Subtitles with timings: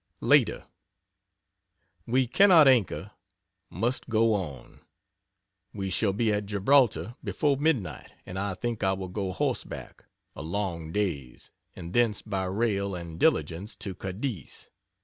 [0.21, 0.65] Later:
[2.07, 3.11] We cannot anchor
[3.69, 4.81] must go on.
[5.75, 10.41] We shall be at Gibraltar before midnight and I think I will go horseback (a
[10.41, 14.71] long days) and thence by rail and diligence to Cadiz.